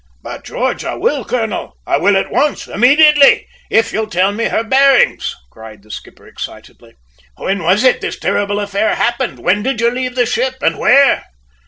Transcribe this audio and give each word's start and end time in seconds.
"By 0.23 0.39
George 0.39 0.83
I 0.83 0.95
will, 0.95 1.23
colonel; 1.23 1.75
I 1.85 1.97
will 1.99 2.17
at 2.17 2.31
once 2.31 2.65
immediately 2.67 3.45
if 3.69 3.93
you'll 3.93 4.07
tell 4.07 4.31
me 4.31 4.45
her 4.45 4.63
bearings," 4.63 5.35
cried 5.51 5.83
the 5.83 5.91
skipper 5.91 6.25
excitedly. 6.25 6.95
"When 7.37 7.61
was 7.61 7.83
it 7.83 8.01
this 8.01 8.17
terrible 8.17 8.59
affair 8.59 8.95
happened? 8.95 9.37
When 9.37 9.61
did 9.61 9.79
you 9.79 9.91
leave 9.91 10.15
the 10.15 10.25
ship, 10.25 10.55
and 10.63 10.79
where?" 10.79 11.25